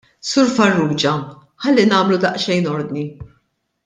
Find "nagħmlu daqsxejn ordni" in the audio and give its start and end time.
1.91-3.05